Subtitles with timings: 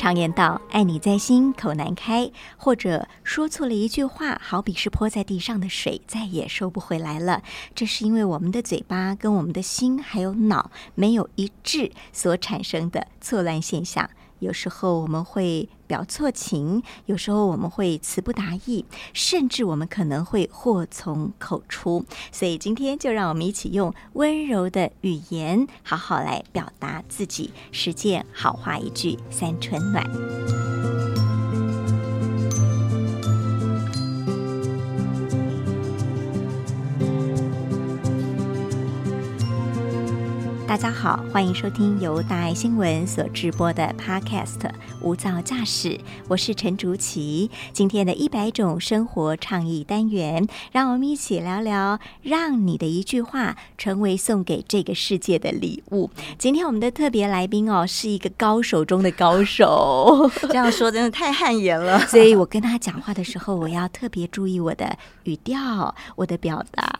[0.00, 7.42] 常言道：“爱你在心，口难开。”或者说错了一句话，好比是泼在地上的水，再也收不回来了。
[7.74, 14.08] 这是因为我们的嘴巴跟我们的心还有脑没有一致所产生的错乱现象。
[14.40, 22.04] 有时候我们会表错情，有时候我们会词不达意，甚至我们可能会祸从口出。
[22.32, 30.04] 所以今天就让我们一起用温柔的语言，好好来表达自己，实践好话一句三春暖。
[40.70, 44.58] 大家好，欢迎收听由大爱新闻所直播的 Podcast
[45.02, 45.88] 《无噪驾驶》，
[46.28, 47.50] 我是陈竹琪。
[47.72, 56.08] 今天的一百种生活倡议单元，让我们一起聊聊，让你的一句话成为送给这个世界的礼物。
[56.38, 61.98] 今天我们的特别来宾哦，是一个高手中的高手， 这样说真的太汗颜了。
[62.06, 66.96] 所以我跟他讲话的时候，我要特别注意我的语调、我的表达，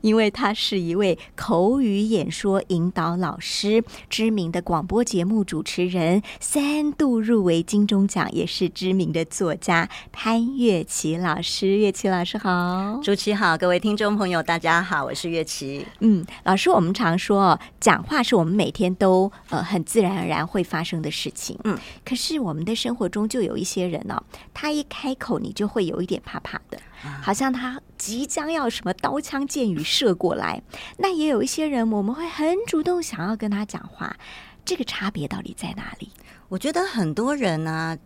[0.00, 3.11] 因为他是一位口语演说引导。
[3.16, 11.76] 老师，知名的广播节目主持人，三度入围金钟奖，也是知名的作家潘月琪老师。
[11.76, 15.86] 月琪老师好，主持好，各位听众朋友，大家好，我是月琪。
[16.00, 21.58] 嗯，老师，我们常说讲话是我们每天都呃很自然而然会发生的事情。
[21.64, 26.78] 嗯，可是我们的生活中就有一些人呢，他一开口，你就会有一点怕怕的。
[27.20, 30.62] 好像他即将要什么刀枪剑雨射过来，
[30.98, 34.16] 那也有一些人，我们会很主动想要跟他讲话，
[34.64, 36.10] 这个差别到底在哪里？
[36.48, 37.98] 我觉得很多人呢。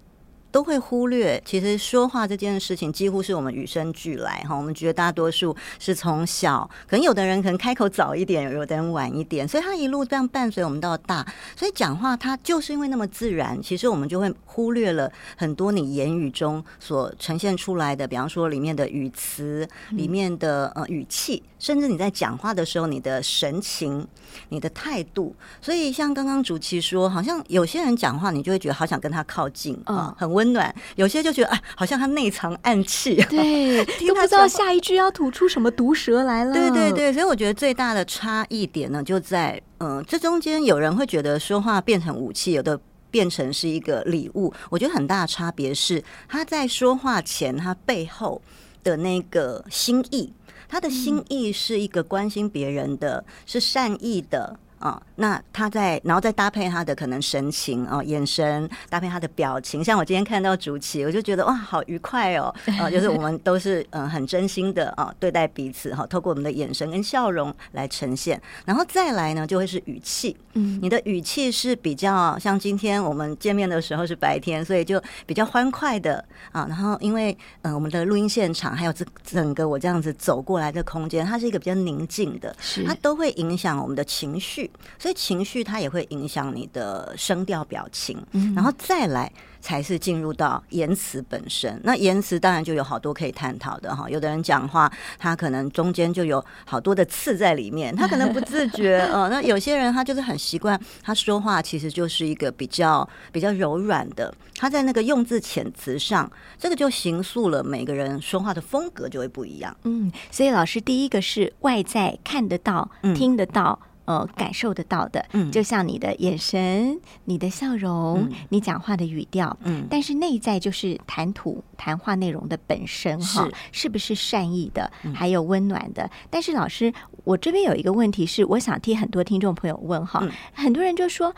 [0.51, 4.55] 都会忽略，其实说话这件事情几乎是我们与生俱来哈。
[4.57, 11.27] 我们绝大多数是从小，可能有的人可能开口早一点，有的人晚一点，所以他一路这样伴随我们到大。
[11.55, 24.07] 所以讲话他就是因为那么自然，其实我们就会忽略了很多你言语中所呈现出来的，比方说里面的语词、里面的呃语气，甚至你在讲话的时候你的神情、
[24.49, 25.35] 你的态度。
[25.61, 30.47] 所以像刚刚主持说，好像有些人讲话，你就会觉得好想跟他靠近啊，很温。
[30.53, 36.55] 暖有些就觉得哎，好像他内藏暗器，对， 都不知道下一句要吐出什么毒蛇来了。
[36.55, 42.79] 对对对，所以我觉得最大的差异点呢，就在嗯，这中间有人会觉得说话变成武器，有的
[43.11, 44.53] 变成是一个礼物。
[44.71, 48.41] 我觉得很大的差别是，他在说话前，他背后
[48.85, 50.33] 的那个心意，
[50.69, 54.59] 他的心意是一个关心别人的，是善意的。
[54.79, 62.55] 啊，那他在，然后再搭配他的可能神情哦、眼神，搭配他的表情，像我今天看到竹崎，我就觉得哇，好愉快哦！
[62.79, 76.23] 啊，就是我们都是嗯很真心的啊对待彼此哈，透过我们的眼神跟笑容来呈现，然后再来呢，就会是语气，嗯，你的语气是比较像今天我们见面的时候是白天，所以就比较欢快的
[76.53, 84.71] 啊，然后因为嗯我们的录音现场还有这整个我这样子走过来的空间，它是一个比较宁静的，是它都会影响我们的情绪。
[84.99, 88.19] 所以情绪它也会影响你的声调表情，
[88.55, 91.81] 然后再来才是进入到言辞本身。
[91.83, 94.09] 那言辞当然就有好多可以探讨的哈。
[94.09, 99.29] 有的人讲话，他可能中间就有好多的刺在里面，他可能不自觉哦。
[99.33, 104.33] 那有些人他就是很习惯，他说话其实就是一个比较比较柔软的。
[104.59, 109.77] 他在那个用字遣词上，这个就形塑了每个人说话的风格就会不一样。
[109.83, 113.79] 嗯，所以老师第一个是外在看得到、听得到。
[114.07, 126.09] 呃，感受得到的，嗯，就像你的眼神、你的笑容、你讲话的语调，嗯，但是内在就是谈吐、谈话内容的本身，哈，是不是善意的，还有温暖的？
[126.31, 126.93] 但是老师，
[127.25, 131.35] 我这边有一个问题是，我想替很多听众朋友问哈，很多人就说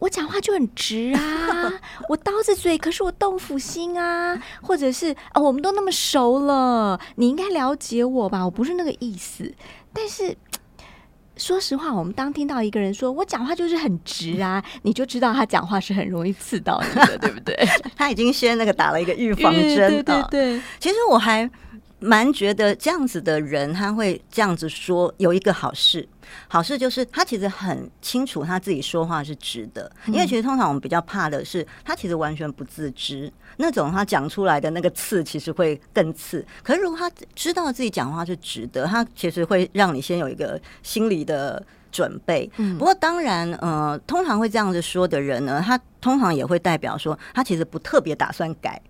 [0.00, 1.72] 我讲话就很直啊，
[2.10, 8.44] 我刀子嘴，可是我豆腐心啊， 或者是啊，我们都那么熟了，你应该了解我吧？
[8.44, 9.54] 我不是那个意思，
[9.94, 10.36] 但是。
[11.40, 17.56] 说实话，我们当听到一个人说我讲话就是很直啊， 你就知道他讲话是很容易刺到你的，对不对？
[17.96, 19.90] 他已经先那个打了一个预防针。
[19.90, 21.48] 对对对，其实我还
[22.00, 26.08] 蛮觉得这样子的人，他会这样子说，有一个好事。
[26.46, 36.44] 好事就是他其实很清楚他自己说话是值得，因为其实通常我们比较怕的是他其实完全不自知，那种他讲出来的那个刺其实会更刺。
[36.62, 41.60] 可是如果他知道自己讲话是值得，他其实会让你先有一个心理的
[41.90, 42.48] 准备。
[42.78, 48.80] 不过当然，呃，通常会这样子说的人呢，他通常也会代表说，他其实不特别打算改。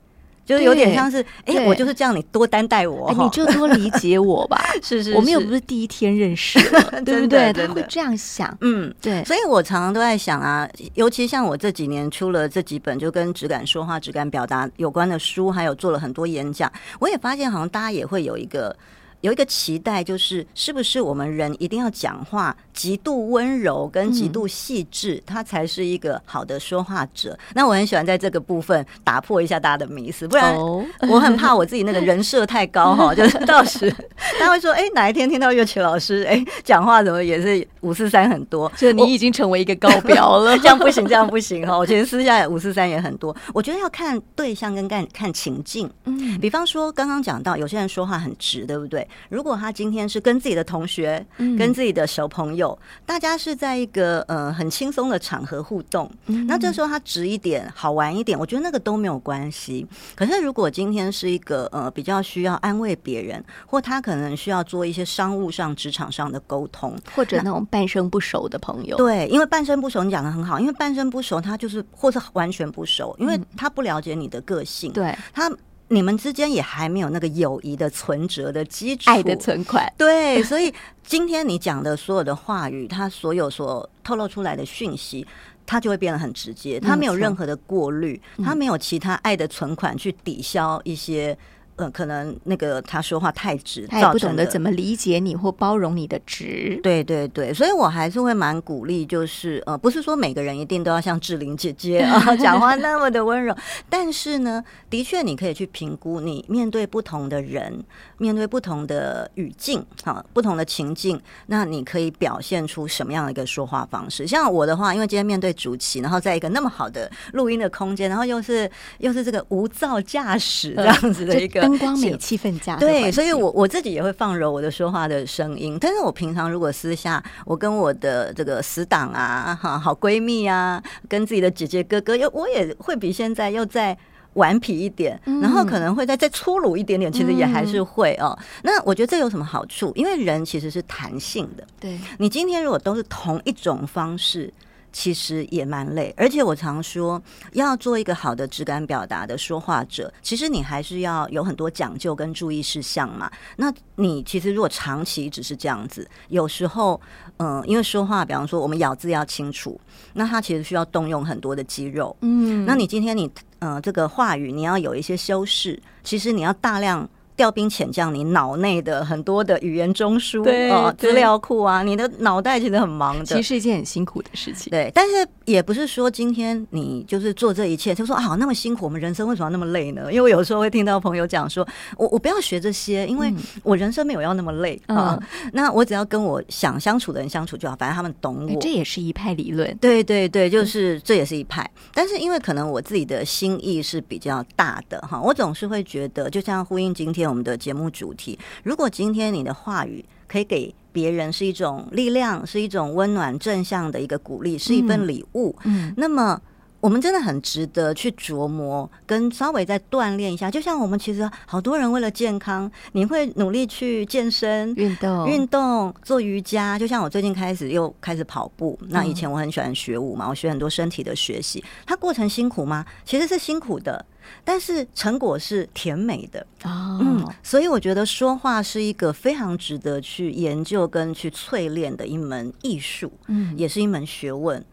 [0.51, 4.61] 就是有点像是，哎，我就是这样，你多担待我，你就多理解我吧。
[4.83, 6.59] 是是，我们又不是第一天认识，
[7.07, 7.53] 对不对？
[7.53, 9.23] 他会这样想，嗯，对。
[9.25, 18.77] 所以我常常都在想啊，尤其像我这几年出了这几本就跟质感说话、质感表达有关的书，还有做了很多演讲，我也发现好像大家也会有一个。
[19.23, 27.39] 有一个期待，就是是不是我们人一定要讲话极度温柔跟极度细致，他才是一个好的说话者？
[27.55, 33.95] 那我很喜欢在这个部分打破一下大家的迷思，不然我很怕我自己那个人设太高哈， 就是到时
[34.41, 38.73] 他会说，哎，哪一天听到岳琪老师，哎，讲话怎么也是五四三很多？
[38.79, 41.77] 就你已经成为一个高标了， 这样不行，这样不行哈。
[41.77, 45.91] 我其实私下五四三也很多，我觉得要看对象跟看看情境。
[46.07, 49.07] 嗯，比方说刚刚讲到有些人说话很直，对不对？
[49.29, 52.70] 如果他今天是跟自己的同学、跟自己的小朋友，
[53.07, 56.11] 大家是在一个呃很轻松的场合互动，
[56.47, 59.87] 那这时候他直一点、好玩一点，我觉得那个都没有关系。
[60.15, 75.51] 可是如果今天是一个呃比较需要安慰别人，或他可能需要做一些商务上、职场上的沟通，或者那种半生不熟的朋友，对，因为半生不熟你讲的很好，因为半生不熟他就是或是完全不熟，因为他不了解你的个性，对他。
[75.91, 79.93] 你们之间也还没有那个友谊的存折的基础，爱的存款。
[79.99, 80.73] 对，所以
[81.05, 85.27] 今天你讲的所有的话语，他所有所透露出来的讯息，
[85.67, 91.37] 他就会变得很直接，他没有任何的过滤，他没有其他爱的存款去抵消一些。
[91.81, 96.79] 呃，可能那个他说话太直，他也不懂得怎么理解你或包容你的直。
[96.83, 103.57] 对对对，所以我还是会蛮鼓励，就是呃，不是说每个人一定都要像志玲姐姐啊， 讲话那么的温柔，
[103.89, 107.83] 但是呢，的确你可以去评估，你面对不同的人，
[108.19, 114.27] 面对不同的语境，啊，不同的情境，那你可以表现出什么样的一个说话方式？
[114.27, 121.70] 像我的话，因为今天面对主持，然后在一个那么好的录音的空间，然后又是又是这个无噪驾驶这样子的一个。
[121.79, 122.77] 灯光美，气氛佳。
[122.77, 125.79] 对，所以我我自己也会放柔我的说话的声音。
[125.81, 133.97] 但是我平常如果私下，我跟我的这个死党啊，哈，好闺蜜啊，跟自己的姐姐哥哥，又我也会比现在又再
[134.35, 138.39] 顽皮一点，然后可能会再再粗鲁一点点，其实也还是会哦。
[138.63, 139.93] 那我觉得这有什么好处？
[139.95, 141.67] 因为人其实是弹性的。
[141.81, 144.53] 对你今天如果都是同一种方式。
[144.93, 147.21] 其实也蛮累，而且我常说，
[147.53, 153.31] 要做一个好的质感表达的说话者，其实你还是要有很多讲究跟注意事项嘛。
[153.57, 157.01] 那你其实如果长期只是这样子，有时候，
[157.39, 159.81] 嗯，因为说话，比方说我们咬字要清楚，
[160.15, 162.17] 那它其实需要动用很多的肌肉。
[162.21, 167.09] 嗯，那你今天你，嗯，这个话语你要有一些修饰，其实你要大量。
[167.41, 174.71] 调兵遣将，你脑内的很多的语言中枢啊、资料库啊，你的脑袋其实很忙的，其实是一件很辛苦的事情。
[174.71, 180.13] 对，但是也不是说今天你就是做这一切，就说啊那么辛苦，我们人生为什么要那么累呢？
[180.13, 181.67] 因为我有时候会听到朋友讲说，
[181.97, 183.33] 我我不要学这些，因为
[183.63, 185.19] 我人生没有要那么累啊。
[185.55, 188.61] 那我只要跟我想相处的人相处就好，反正他们懂我。
[188.61, 189.75] 这也是一派理论。
[189.79, 191.67] 对对对，就是这也是一派。
[191.95, 197.30] 但是因为可能我自己的心意是比较大的哈，我总是会觉得，就像呼应今天。
[197.31, 206.43] 我们的节目主题，如果今天你的话语可以给别人是一种力量，是一种温暖正向的一个鼓励，是一份礼物，嗯，那么。
[206.81, 210.51] 我们真的很值得去琢磨，跟稍微再锻炼一下。
[210.51, 216.79] 就像我们其实好多人为了健康，你会努力去健身、运动、运动、做瑜伽。
[216.79, 218.79] 就像我最近开始又开始跑步。
[218.89, 221.63] 那以前我很喜欢学舞嘛，我学很多身体的学习。
[221.85, 222.87] 它过程辛苦吗？
[223.05, 224.03] 其实是辛苦的，
[224.43, 226.99] 但是成果是甜美的哦。
[227.03, 234.65] 嗯，所以我觉得说话是一个非常值得去研究跟去淬炼的一门艺术，嗯，也是一门学问。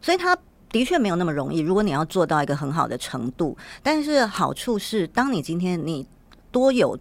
[0.00, 0.38] 所以它。
[0.70, 1.58] 的确没有那么容易。
[1.60, 6.06] 如果你要做到一个很好的程度，但是好处是，当你今天你
[6.50, 6.98] 多有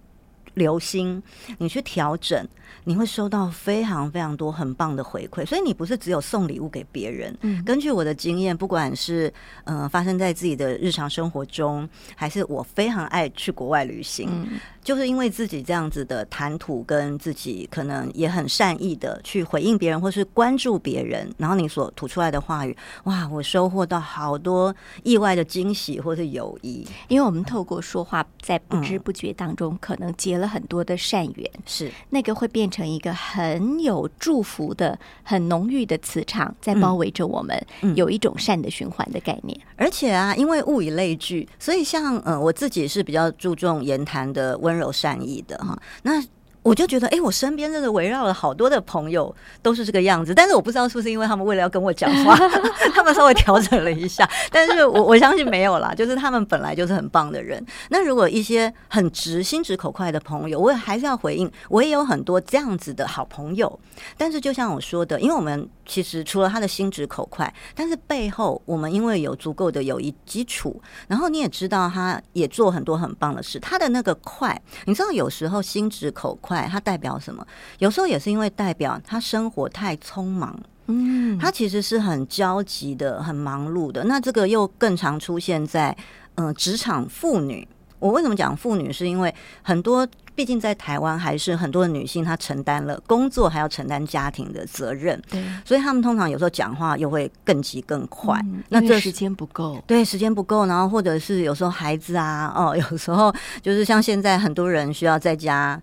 [0.56, 1.22] 留心，
[1.58, 2.48] 你去调整。
[2.86, 7.36] 你会收到非常非常多很棒的回馈，所以你不是只有送礼物给别人。
[7.42, 9.32] 嗯，根据我的经验，不管是
[9.66, 14.48] 呃发生在自己的日常生活中，还是我非常爱去国外旅行，
[14.90, 26.88] 就是因为自己这样子的谈吐，跟自己可能也很善意的去回应别人，或是关注别人，然后你所吐出来的话语，哇，我收获到好多意外的惊喜或是友谊。
[27.08, 32.68] 因为我们透过说话，在不知不觉当中，可能结了很多的善缘，是那个会变。
[32.70, 37.60] 成一个很有祝福的、很浓郁的磁场在包围着我们，
[37.96, 39.60] 有一种善的循环的概念。
[39.76, 45.78] 而且啊，因为物以类聚，所以像呃，我自己是比较注重言谈的温柔善意的哈。
[46.04, 46.24] 那
[46.70, 52.38] 我就觉得，哎，我身边真的围绕了好多的朋友都是这个样子，但是我不知道是不是因为他们为了要跟我讲话，
[52.94, 54.30] 他们稍微调整了一下。
[54.52, 57.66] 但是我我相信没有啦，就是他们本来就是很棒的人。
[57.90, 63.80] 那如果一些很直心直口快的朋友，我也还是要回应，我也有很多这样子的好朋友。
[64.16, 76.59] 但是就像我说的，因为我们其实除了他的心直口快，但是背后我们因为有足够的友谊基础，然后你也知道他也做很多很棒的事，他的那个快，你知道有时候心直口快。
[76.60, 77.46] 快，它代表什么？
[77.78, 84.04] 有时候也是因为代表他生活太匆忙，嗯，他其实是很焦急的、很忙碌的。
[84.04, 85.96] 那这个又更常出现在
[86.36, 87.68] 嗯职场妇女。
[88.00, 88.94] 我为什么讲妇女？
[88.94, 98.40] 是因为很多，毕竟在台湾还是很多的女性，她承担了工作，还要承担家庭的责任，对，所以他们通常有时候讲话又会更急更快。
[98.70, 105.78] 那这时间不够，对，时间不够，然后或者是有时候孩子啊，哦，有时候就是像现在很多人需要在家。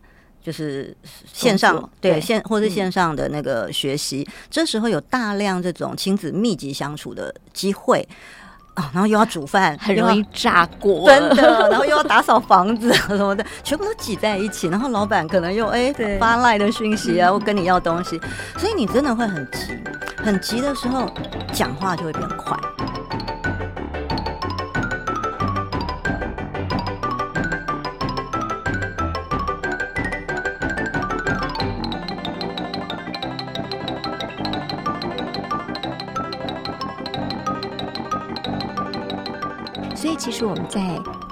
[0.46, 0.96] 就是
[1.32, 8.08] 线上对线或是线上的那个学习，这时候有大量这种亲子密集相处的机会
[8.74, 18.16] 啊，然后又要煮饭，很容易炸锅， 真的，然后又要打扫房子什么的，全部都挤在一起，然后老板可能又哎发赖的讯息啊，或跟你要东西，
[18.56, 19.76] 所以你真的会很急，
[20.18, 21.12] 很急的时候
[21.52, 22.56] 讲话就会变快。
[40.26, 40.80] 其实我们在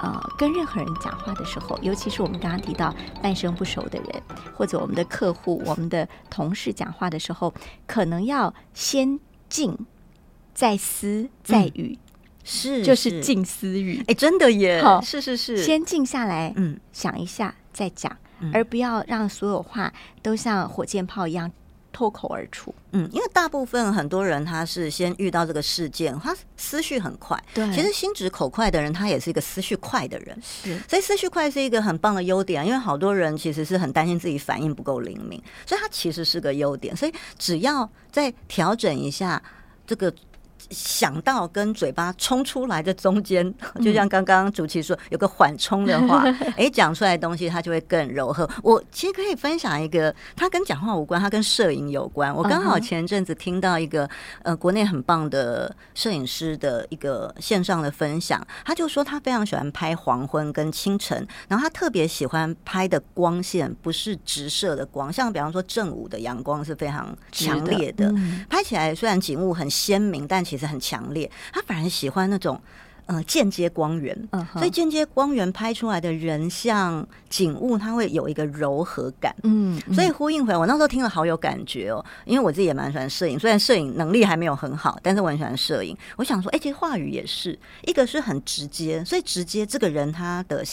[0.01, 4.23] 呃跟任何人讲话的时候，尤其是我们刚刚提到半生不熟的人，
[4.57, 7.53] 或者我们的客户、我们的同事讲话的时候，
[7.89, 9.77] 可能要先静，
[10.55, 11.99] 再思，再语，
[12.45, 14.01] 是就是静思语。
[14.07, 14.81] 哎，真的耶！
[14.81, 18.17] 好是是是，先静下来，嗯，想一下再讲，
[18.53, 21.51] 而不要让所有话都像火箭炮一样。
[21.95, 27.41] 脱口而出，嗯，因为大部分很多人他是先遇到这个事件，他思绪很快。
[27.55, 30.37] 对，其实心直口快的人，他也是一个思绪快的人。
[30.43, 32.67] 是，所以思绪快是一个很棒的优点。
[32.67, 36.97] 因为好多人其实是很担心自己反应不够灵敏，所以他其实是个优点。
[36.97, 39.41] 所以只要再调整一下
[39.87, 40.13] 这个。
[40.71, 43.53] 想到跟嘴巴冲出来的中间，
[43.83, 46.25] 就像刚刚主持说有个缓冲的话，
[46.57, 48.49] 哎，讲出来的东西它就会更柔和。
[48.63, 52.35] 我其实可以分享一个，它跟讲话无关，它跟摄影有关。
[52.35, 54.09] 我刚好前阵子听到一个
[54.43, 68.13] 呃国内很棒的摄影师的一个线上的分享，他就说他非常喜欢拍黄昏跟清晨，然后他特别喜欢拍的光线不是直射的光，像比方说正午的阳光是非常强烈的，
[68.49, 72.61] 拍起来虽然景物很鲜明，但其实很强烈，他反而喜欢那种
[73.07, 74.17] 呃间接光源，
[74.55, 79.35] 所以间接光源拍出来的人像景物，它会有一个柔和感。
[79.43, 85.97] 嗯，所以呼应回来，我那时候听了好有感觉哦，因为我自己也蛮喜欢摄影，虽然摄影能力还没有很好，但是我很喜欢摄影。
[86.17, 90.65] 我想说，哎，其实话语也是一个是很直接，所以直接这个人他的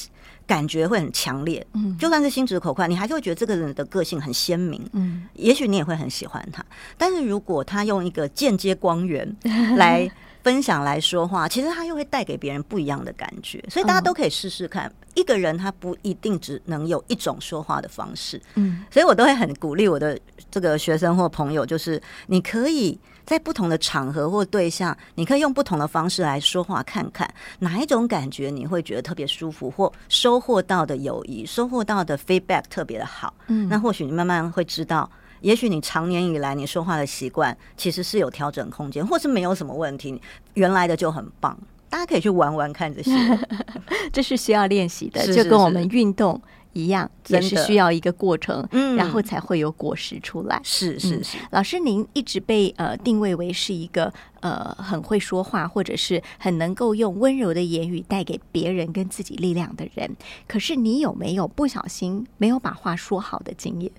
[0.45, 1.65] 感觉会很强烈。
[1.73, 4.81] 嗯，就算是心直口快，你还是会觉得这个人的个性很鲜明。
[4.93, 6.65] 嗯，也许你也会很喜欢他。
[6.97, 9.35] 但是如果他用一个间接光源
[9.77, 10.09] 来
[10.43, 14.91] 分享来说话，其实他又会带给别人不一样的感觉，所以大家都可以试试看。
[15.13, 20.17] 一个人他不一定只能有一种说话的方式，嗯，所以我都会很鼓励我的
[20.49, 27.29] 这个学生或朋友，就是你可以在不同的场合或对象，你可以用不同的方式来说话，看看
[27.59, 35.09] 哪一种感觉你会觉得特别舒服，或收获到的友谊、收获到的 feedback 特别的好，嗯，那或许你慢慢会知道。
[35.41, 40.19] 也许你长年以来你说话的习惯其实是有调整空间，或是没有什么问题，
[40.53, 41.57] 原来的就很棒。
[41.89, 43.11] 大家可以去玩玩看这些，
[44.13, 50.57] 这是需要练习的，就跟我们运动一样，也是需要一个过程，嗯，然后才会有果实出来。
[50.63, 60.15] 是是是，老师您一直被呃定位为是一个呃很会说话，或者是很能够用温柔的言语带给别人跟自己力量的人。
[60.47, 63.91] 可是你有没有不小心没有把话说好的经验？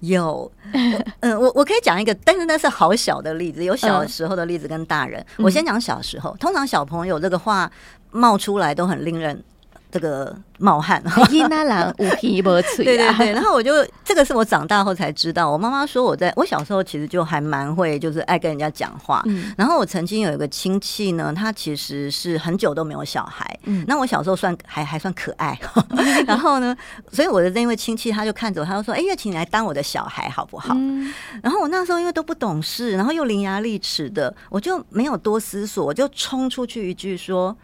[0.00, 0.50] 有，
[1.20, 5.24] 嗯，我我可以讲一个，但是那是好小的例子，有小时候的例子跟大人。
[5.38, 7.70] 我先讲小时候，通常小朋友这个话
[8.10, 9.42] 冒出来都很令人。
[9.94, 13.32] 这个冒汗， 伊那郎五皮无嘴，对对对。
[13.32, 13.72] 然后我就
[14.04, 19.22] 这个是我长大后才知道，我妈妈说我在我小时候其实就还蛮会，就是爱跟人家讲话。
[19.56, 23.56] 然后我曾经有一个亲戚呢，他其实是很久都没有小孩。
[23.66, 25.56] 嗯，那我小时候算还还算可爱。
[26.26, 26.76] 然后呢，
[27.12, 30.76] 所以我的那位亲戚他就看着我，他就说：“哎，月琴你来当我的小孩好不好？”
[31.40, 37.56] 然后我那时候因为都不懂事，然后又伶牙俐齿的，我就没有多思索，我就冲出去一句说。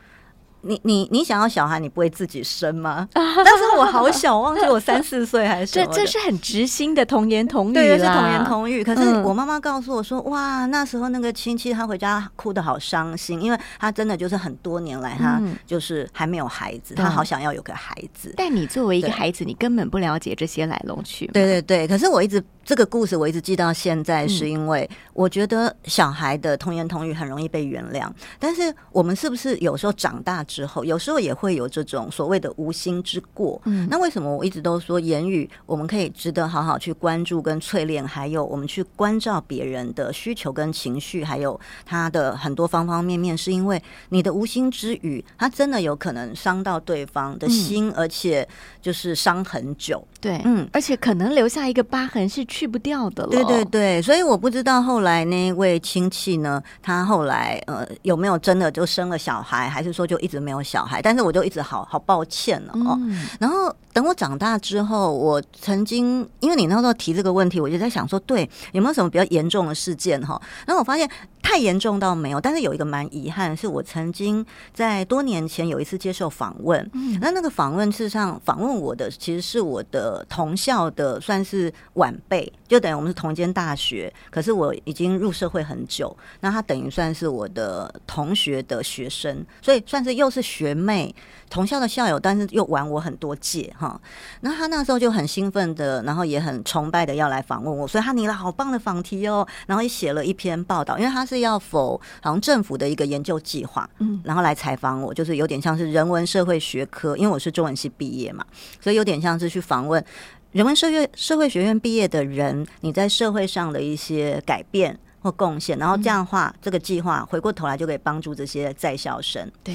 [0.63, 3.09] 你你你想要小孩，你不会自己生吗？
[3.15, 8.85] 但是我好小，忘记我三四岁还是这这是很直心的童言童语对，是童言童语。
[8.85, 18.35] 可是我妈妈告诉我说，哇，那时候那个亲戚他回家哭的好伤心，因为他真的就是很多年来他就是还没有孩子，他好想要有个孩子。
[18.37, 21.33] 但你作为一个孩子，你根本不了解这些来龙去脉。
[21.33, 28.09] 对对对，可是我一直这个故事我一直记到现在，是因为我觉得小孩的童言童语很容易被原谅，
[28.39, 30.45] 但是我们是不是有时候长大？
[30.45, 33.61] 之后，有时候也会有这种所谓的无心之过。
[33.65, 48.47] 嗯，那为什么我一直都说言语我们可以值得好好去关注跟淬炼，还有我们去关照别人的需求跟情绪，还有他的很多方方面面，是因为你的无心之语，它真的有可能伤到对方的心，而且
[48.81, 50.07] 就是伤很久。
[50.21, 53.31] 对，嗯，而且可能留下一个疤痕是去不掉的了。
[53.31, 60.41] 对对对，所以我不知道后来那位亲戚呢，他后来呃有没有真的就生了小孩，还是说就一直。
[60.41, 62.99] 没有小孩，但是我就一直好好抱歉了哦。
[63.39, 70.41] 然后等我长大之后，我曾经因为你那时候提这个问题，我就在想说，对有没有什么比较严重的事件哈？
[70.67, 71.09] 然后我发现
[71.43, 90.31] 太严重倒没有，但是有一个蛮遗憾，是我曾经在多年前有一次接受访问，那那个访问事实上访问我的其实是我的同校的算是晚辈，就等于我们是同间大学，可是我已经入社会很久，那他等于算是我的同学的学生，所以算是又。
[90.31, 91.13] 是学妹，
[91.51, 94.01] 同校的校友，但是又玩我很多届哈。
[94.43, 108.45] 那他那时候就很兴奋的，然后也很崇拜的要来访问我，所以他拟了好棒的访题哦，然后也写了一篇报道，因为他是要否好像政府的一个研究计划，嗯，然后来采访我，就是有点像是人文社会学科，因为我是中文系毕业嘛，
[108.81, 110.05] 所以有点像是去访问
[110.53, 119.75] 人文社院社会学院毕业的人，你在社会上的一些改变或贡献，然后这样的话，这个计划回过头来就可以帮助这些在校生，对。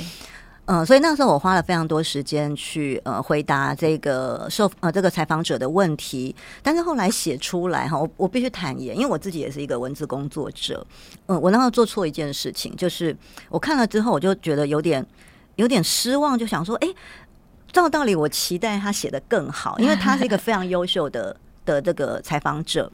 [0.67, 10.86] 嗯，所以那时候我花了非常多时间去呃回答这个受呃这个采访者的问题，但是后来写出来哈，我我必须坦言，因为我自己也是一个文字工作者，
[11.27, 13.15] 嗯，我那时候做错一件事情，就是
[13.50, 15.05] 我看了之后，我就觉得有点
[15.55, 16.87] 有点失望，就想说，哎，
[17.72, 21.37] 照道理我期待他写的更好，因为他是一个非常优秀的。
[21.65, 22.89] 的这个采访者，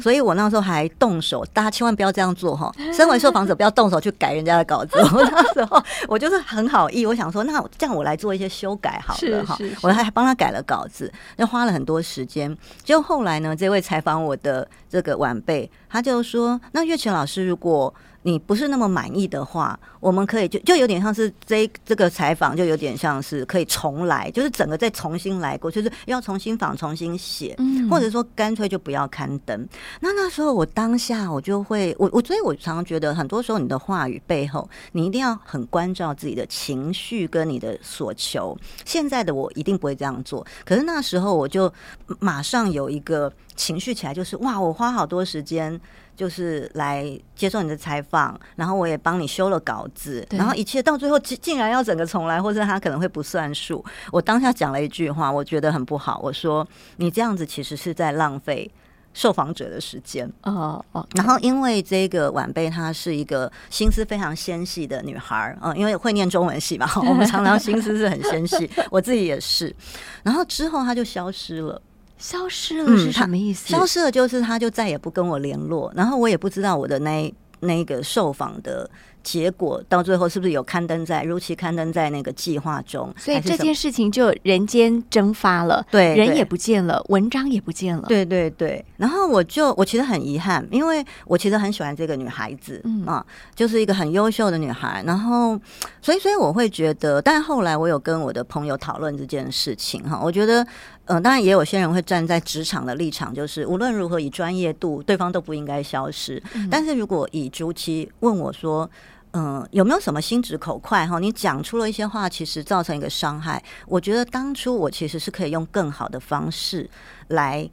[0.00, 2.72] 所以我那时候还动手，大家千万不要这样做哈。
[2.94, 4.96] 身为受访者，不要动手去改人家的稿子。
[4.98, 9.58] 我 那时候我就是很好意，我想说，那这样我来做一些修改好了哈。
[9.82, 12.56] 我还帮他改了稿子，那花了很多时间。
[12.82, 17.92] 就后来呢，这位采访我的这个晚辈，他就说：“那月琴老师，如果……”
[18.24, 27.56] 你不是那么满意的话，我们可以就就有点像是这这个采访，就有点像是可以重来，就是整个再重新来过，就是要重新访、重新写，
[27.88, 29.68] 或者说干脆就不要刊登。
[30.00, 38.58] 那那时候我当下我就会，我我所以我常常觉得，很多时候你的话语背后，你一定要很关照自己的情绪跟你的所求。
[38.84, 41.72] 现在的我一定不会这样做，可是那时候我就
[42.18, 45.80] 马上有一个情绪起来，就是哇，我花好多时间。
[46.14, 53.84] 就是来接受你的采访，然后我也帮你修了稿子，然后一切到最后竟竟然要整个重来，或者他可能会不算数。
[54.10, 56.20] 我当下讲了一句话，我觉得很不好。
[56.22, 58.70] 我说你这样子其实是在浪费
[59.14, 60.30] 受访者的时间。
[60.42, 61.06] 哦哦。
[61.14, 69.74] 然后因为这个晚辈她是一个心思非常纤细的女孩儿，嗯，因为会念中文系嘛， 我们常常心思是很纤细， 我自己也是。
[70.22, 71.80] 然后之后她就消失了。
[72.18, 73.68] 消失了是什么意思？
[73.68, 78.88] 消失了就是她就再也不跟我联络，然后我也不知道我的那那个受访的。
[79.22, 83.12] 结果到最后是不是有刊登在如期刊登在那个计划中？
[83.16, 88.04] 所以这件事情就人间蒸发了，对，人也不见了，文章也不见了。
[88.08, 88.84] 对对对。
[88.96, 95.02] 然后我就我其实很遗憾，因为我其实很喜欢这个女孩子，嗯啊，就是一个很优秀的女孩。
[95.06, 95.58] 然后
[96.00, 100.66] 所以所以我会觉得，但后来我有跟我的朋友讨论这件事情哈，我觉得
[101.04, 106.42] 呃，当然也有些人会站在职场的立场，就是无论如何以专业度，对方都不应该消失。
[106.70, 108.88] 但是如果以朱期问我说。
[109.32, 111.18] 嗯，有没有什么心直口快哈？
[111.18, 113.62] 你讲出了一些话，其实造成一个伤害。
[113.86, 116.88] 我觉得当初我其实是可以用更好的方式
[117.28, 117.68] 来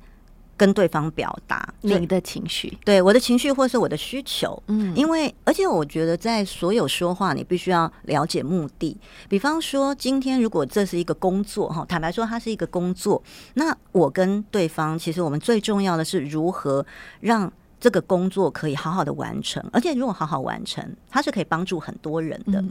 [0.56, 4.62] 跟对方表达你的情绪，对我的情绪或是我的需求。
[4.68, 8.98] 嗯，因为而且我觉得在所有说话，你必须要了解目的。
[9.28, 13.22] 比方说，今天如果这是一个工作哈，坦白说，它是一个工作，
[13.56, 16.86] 那我跟对方其实我们最重要的是如何
[17.20, 17.52] 让。
[17.80, 22.64] 这个工作可以好好的完成，而且如果好好完成，它是可以帮助很多人的。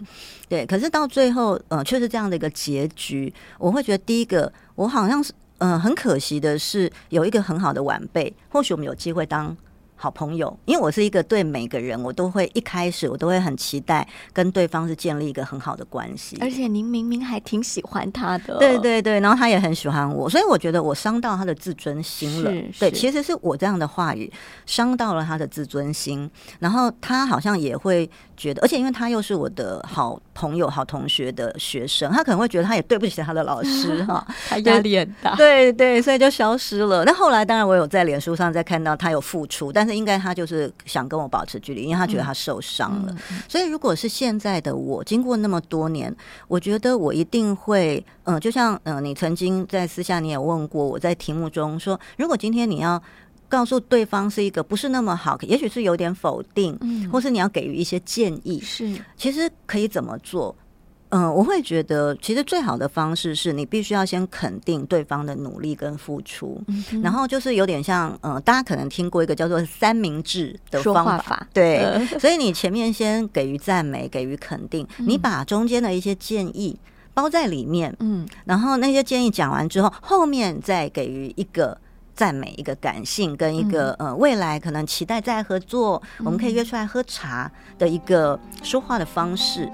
[0.49, 3.33] 对，可是到最后，呃，却是这样的一个结局。
[3.59, 9.57] 我会觉得，第一个，我好像是，嗯，很可惜的是，有一个很好的晚辈，或许我们有机会当
[10.01, 16.39] 好朋友，因为我是一个对每个人，我都会一开始我都会很期待跟对方是建立一个很好的关系。
[16.41, 22.51] 而且您明明还挺喜欢他的，对对对，然后他也很喜欢我，所以我觉得我伤到他的自尊心了。
[22.79, 24.33] 对，其实是我这样的话语
[24.67, 26.31] 伤到了他的自尊心，
[26.61, 35.35] 然后他好像也会觉得，而且因为他又是我的好朋友、好同学的学生，他可能会觉得他也对不起他的老师 哈，他压力很大。
[35.35, 37.03] 对对，所以就消失了。
[37.05, 39.88] 那后来当然我有在脸书上再看到他有付出，但。
[39.95, 43.17] 应该他就是想跟我保持距离，因为他觉得他受伤了。
[43.49, 46.15] 所以如果是现在的我，经过那么多年，
[46.47, 53.03] 我觉得我一定会，嗯，就像嗯，你曾经在私下你也问过我在题目中说，如果今天你要
[53.49, 60.55] 告诉对方是一个不是那么好，也许是有点否定，嗯，或是你要给予一些建议，是其实可以怎么做？
[61.11, 66.61] 嗯，我会觉得，其实最好的方式是你必须要先肯定对方的努力跟付出，
[67.03, 76.79] 然后就是有点像，嗯，大家可能听过一个叫做三明治的方法，对，所以你前面先给予赞美，给予肯定，你把中间的一些建议
[77.15, 81.79] 包在里面，嗯，然后那些建议讲完之后，后面再给予一个
[82.15, 89.71] 赞美，一个感性跟一个呃未来可能期待再合作，我们可以约出来喝茶的一个说话的方式。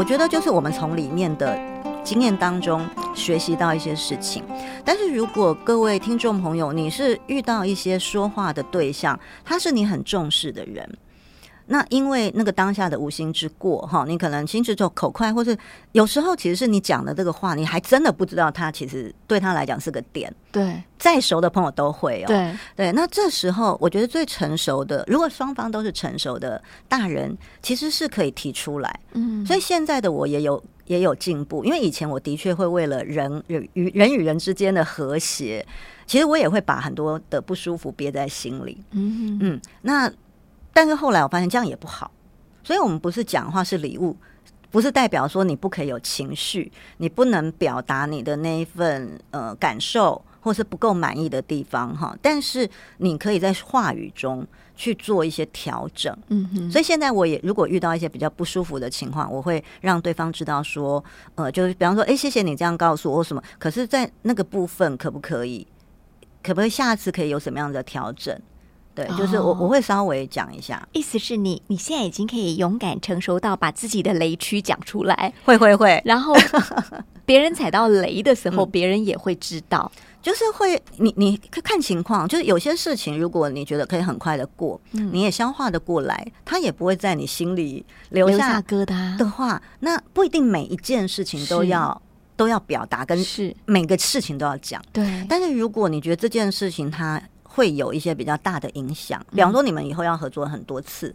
[0.00, 1.60] 我觉得就是我们从里面的
[2.02, 4.42] 经验当中学习到一些事情，
[4.82, 10.90] 但是如果各位听众朋友，你是遇到一些说话的对象，他是你很重视的人。
[11.72, 15.56] 那因为那个当下的无心之过哈，你可能心直口口快，或是
[15.92, 20.34] 有时候其实是你讲的这个话，你还真的不知道他其实对他来讲是个点。
[20.50, 22.26] 对，再熟的朋友都会哦。
[22.26, 29.00] 对对，那这时候我觉得最成熟的，如果双方都是成熟的大人，其实是可以提出来。
[29.12, 35.64] 嗯，所以现在的我也有也有进步，因为以前我的确会为了人与人与人之间的和谐，
[36.04, 38.82] 其实我也会把很多的不舒服憋在心里。
[38.90, 40.12] 嗯嗯，那。
[40.72, 42.10] 但是后来我发现这样也不好，
[42.62, 44.16] 所以我们不是讲话是礼物，
[44.70, 52.16] 不是代表说你不可以有情绪，你不能表达你的那一份呃感受，或是不够满意的地方哈。
[52.22, 56.16] 但是你可以在话语中去做一些调整。
[56.28, 56.70] 嗯哼。
[56.70, 61.02] 所以现在我也如果遇到一些比较不舒服的情况，我会让对方知道说，
[61.34, 63.42] 呃，就是比方说，哎，谢谢你这样告诉我什么。
[63.58, 65.66] 可是，在那个部分可不可以，
[66.42, 68.40] 可不可以下次可以有什么样的调整？
[68.94, 76.34] 对，就是我我会稍微讲一下，意思是你你现在已经可以勇敢成熟到把自己的雷区讲出来， 会会会，然后
[77.24, 89.16] 别人踩到雷的时候，别人也会知道，就是会你你看情况，就是有些事情，如果你觉得可以很快的过，你也消化的过来，他也不会在你心里留下疙瘩。
[89.16, 92.02] 的话，那不一定每一件事情都要
[92.36, 93.54] 都要表达，跟是。
[93.66, 95.24] 每个事情都要讲，对。
[95.28, 101.14] 但是如果你觉得这件事情它会有一些比较大的影响，比方说你们以后要合作很多次，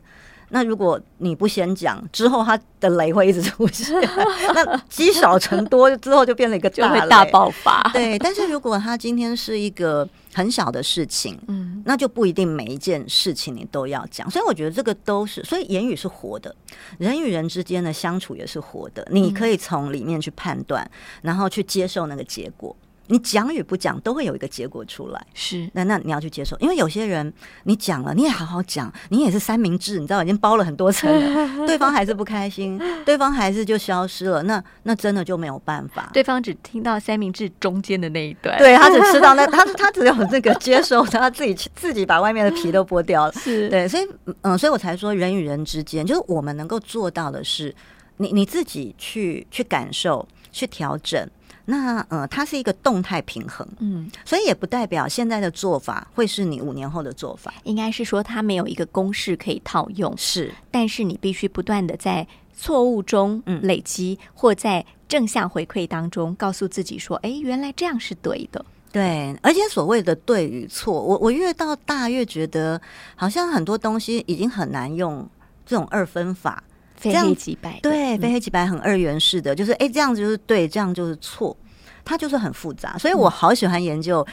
[0.49, 3.99] 那如果你不先讲，之后他的雷会一直出现，
[4.53, 7.81] 那积少成多之后就变成一个就会大爆发。
[7.93, 14.29] 对，但是如果他今天是一个很小的事情，嗯，那就不一定每一件事情你都要讲。
[14.29, 16.53] 所以我觉得这个都是，所以言语是活的，
[16.99, 20.87] 人与人之间的相处也是活的，你可以从里面去判断，
[21.21, 22.75] 然后去接受那个结果。
[23.07, 25.69] 你讲与不讲都会有一个结果出来，是。
[25.73, 27.31] 那那你要去接受，因为有些人
[27.63, 43.69] 你讲了，你也好好讲，你也是三明治，你知道已经包了很多层了， 对方还是不开心，对方还是就消失了，那那真的就没有办法，对方只听到三明治中间的那一段，对他只吃到那， 他他只有这个接受，他自己自己把外面的皮都剥掉了，是。
[43.69, 44.07] 对，所以
[44.41, 47.73] 嗯，所以我才说人与人之间，就是我们能够做到的是，
[48.17, 51.29] 你你自己去去感受，去调整。
[51.65, 57.53] 那呃，它是一个动态平衡，嗯，所以也不代表现在的做法会是你五年后的做法。
[57.63, 60.53] 应该是说，它没有一个公式可以套用，是。
[60.69, 72.79] 但是你必须不断的在错误中累积，或在正向回馈当中告诉自己说：“哎，原来这样是对的。”对，而且所谓的对与错，我我越到大越觉得，
[73.15, 75.27] 好像很多东西已经很难用
[75.65, 76.63] 这种二分法。
[77.11, 81.55] 非黑即白，对，非黑即白，很二元式的，就是哎，这样子就是对，这样就是错，
[82.03, 82.97] 它就是很复杂。
[82.97, 84.25] 所以我好喜欢研究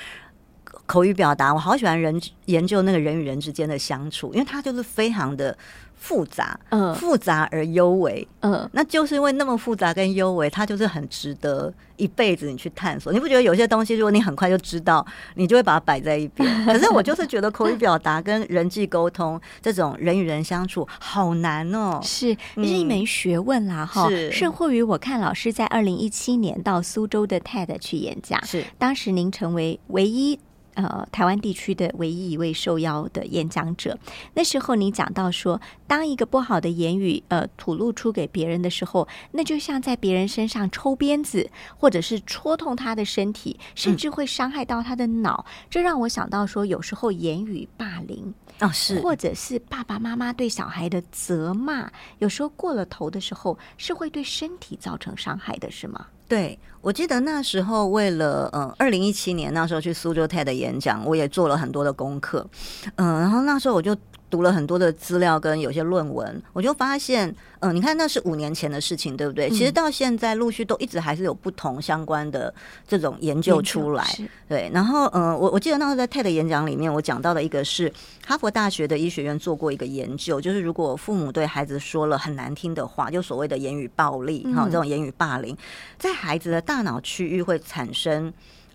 [0.87, 5.57] 口语表达，我好喜欢人研究那个人与人之间的相处，因为它就是非常的
[6.03, 13.13] 复杂，嗯，复杂而优美，嗯，那就是因为那么复杂跟优美，它就是很值得一辈子你去探索。
[13.13, 16.45] 你不觉得有些东西，如果你很快就知道，你就会把它摆在一边？
[16.67, 24.11] 可是我就是觉得口语表达跟人际沟通这种人与人相处好难哦，是，是一门学问啦，哈。
[24.33, 30.41] 甚或于我看老师在二零一七年到苏州的 TED 去演讲，是当时您成为唯一。
[30.75, 33.99] 呃，台湾地区的唯一一位受邀的演讲者，
[34.35, 45.45] 那时候你讲到说，当一个不好的言语呃吐露出给别人的时候，那就像在别人身上抽鞭子，或者是戳痛他的身体，甚至会伤害到他的脑。
[45.69, 56.07] 这让我想到说，有时候言语霸凌哦是，或者是爸爸妈妈对小孩的责骂，有时候过了头的时候，是会对身体造成伤害的，是吗？
[56.33, 62.49] 对，我记得那时候为了嗯，二零一七年那时候去苏州 TED 演讲，我也做了很多的功课，
[62.97, 63.95] 嗯，然后那时候我就。
[64.33, 69.51] 读了很多的资料跟有些论文，我就发现，嗯，你看那是五年前的事情，对不对？
[69.51, 72.53] 其实到现在陆续都一直还是有不同相关的
[72.89, 74.03] 这种研究出来，
[74.49, 74.71] 对。
[74.73, 77.93] 然后，嗯，我我记得那时候在 TED 演讲里面，我讲到的一个是
[78.27, 85.55] 哈佛大学的医学院做过一个研究，就是如果父母对孩子说了很难听的话，就所谓的言语暴力，哈，这种言语霸凌，
[85.99, 88.33] 在孩子的大脑区域会产生。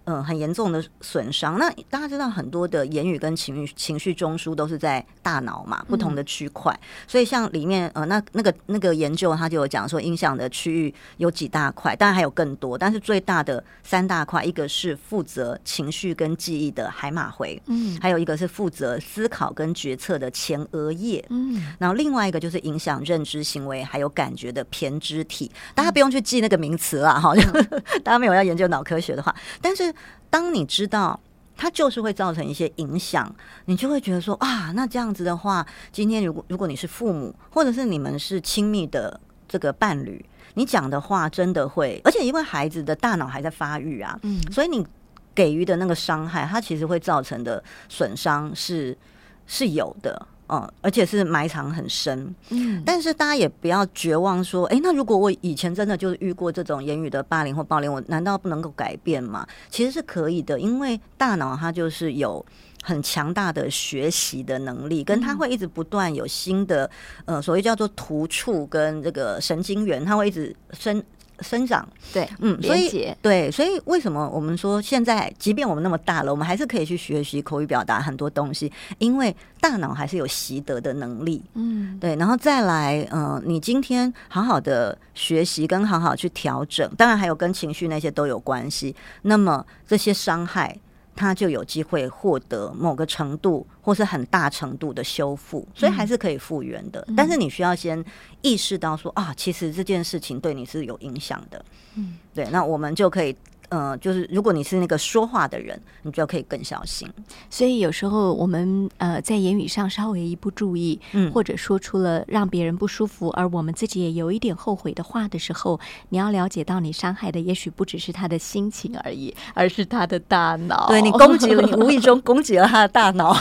[0.08, 1.60] 嗯，很严重的损伤。
[1.60, 6.74] 那大家知道，很多的言语跟情绪情绪中枢都是在大脑嘛，不同的区块。
[7.06, 25.52] 所以像里面呃，那那个那个研究，他就有讲说，影响的区域有几大块，当然还有更多，但是最大的三大块，一个是负责情绪跟记忆的海马回，嗯，还有一个是负责思考跟决策的前额叶，嗯，然后另外一个就是影响认知行为还有感觉的胼胝体。
[25.76, 27.34] 大家不用去记那个名词了哈，
[28.06, 29.94] 大家没有要研究脑科学的话，但是。
[30.30, 31.20] 当你知道
[31.56, 33.34] 它就是会造成一些影响，
[33.66, 44.86] 你就会觉得说啊，那这样子的话，今天如果如果你是父母，或者是你们是亲密的这个伴侣，你讲的话真的会，而且因为孩子的大脑还在发育啊，嗯，所以你
[45.34, 48.98] 给予的那个伤害，它其实会造成的损伤是
[49.46, 50.28] 是有的。
[50.48, 59.46] 哦，而且是埋藏很深，嗯，但是大家也不要绝望，说，哎，那如果我以前真的就是遇过这种言语的霸凌或暴凌，我难道不能够改变吗？
[59.70, 62.44] 其实是可以的，因为大脑它就是有
[62.82, 66.90] 很强大的学习的能力，跟它会一直不断有新的，
[67.26, 71.04] 呃，所谓叫做突触跟这个神经元，它会一直生。
[71.42, 71.88] 生长。
[72.14, 90.78] 对，嗯，所以对，所以为什么我们说现在，即便我们那么大了，我们还是可以去学习口语表达很多东西，因为大脑还是有习得的能力，嗯，对，然后再来，嗯，你今天好好的学习跟好好去调整，当然还有跟情绪那些都有关系，那么这些伤害。
[91.18, 97.06] 他就有机会获得某个程度或是很大程度的修复，所以还是可以复原的。
[97.18, 98.02] 但是你需要先
[98.42, 101.66] 意识到说啊，其实这件事情对你是有影响的。
[101.96, 103.36] 嗯，对，那我们就可以。
[103.70, 107.08] 呃，就是如果你是那个说话的人，你就可以更小心。
[107.50, 120.88] 所以有时候我们呃在言语上稍微一不注意，嗯，或者说出了让别人不舒服，而我们自己也有一点后悔的话的时候，你要了解到，你伤害的也许不只是他的心情而已，而是他的大脑。
[120.88, 123.36] 对你攻击了，你无意中攻击了他的大脑。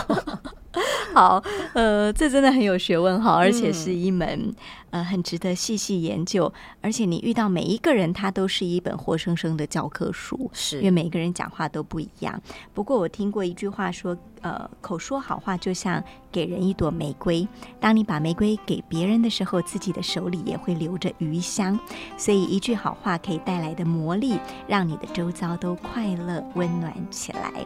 [1.16, 4.54] 好，呃，这真的很有学问哈，而且是一门
[4.90, 6.52] 呃很值得细细研究。
[6.82, 12.38] 而且你遇到每一个人，他都是一本活生生的教科书，是因为每一个人讲话都不一样。
[12.74, 17.48] 不过我听过一句话说，呃，口说好话就像给人一朵玫瑰，
[17.80, 21.80] 当你把玫瑰给别人的时候，自己的手里也会留着余香。
[22.18, 27.64] 所以一句好话可以带来的魔力，让你的周遭都快乐温暖起来。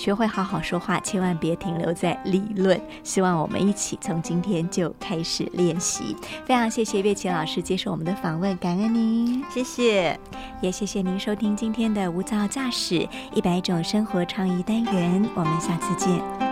[0.00, 2.80] 学会好好说话，千万别停留在理论。
[3.04, 6.16] 希望我们一起从今天就开始练习。
[6.46, 10.18] 非常谢谢岳琪老师接受我们的访问，感恩您，谢谢，
[10.62, 15.28] 也谢谢您收听今天的无噪驾驶一百种生活创意单元。
[15.34, 16.49] 我们下次见。